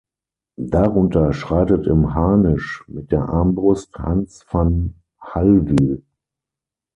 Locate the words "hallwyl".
5.19-6.01